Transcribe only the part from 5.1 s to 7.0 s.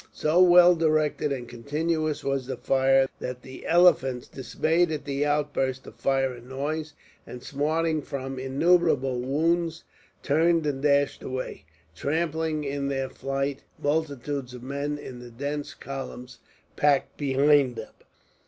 outburst of fire and noise,